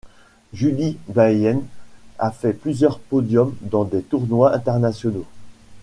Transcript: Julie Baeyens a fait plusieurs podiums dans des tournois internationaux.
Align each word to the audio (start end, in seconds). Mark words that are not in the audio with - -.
Julie 0.51 0.97
Baeyens 1.09 1.61
a 2.17 2.31
fait 2.31 2.53
plusieurs 2.53 2.97
podiums 2.97 3.53
dans 3.61 3.83
des 3.83 4.01
tournois 4.01 4.51
internationaux. 4.55 5.27